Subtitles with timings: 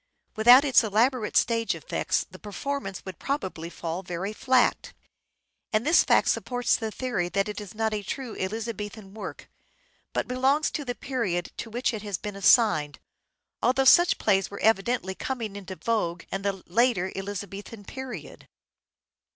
[0.35, 4.93] Without its elaborate stage effects the performance would probably fall very flat;
[5.71, 9.47] and this fact supports the theory that it is not a true Elizabethan work,
[10.11, 12.97] but belongs to the period to which it has been assigned,
[13.61, 18.47] although such plays were evidently coming into vogue in the later Elizabethan period.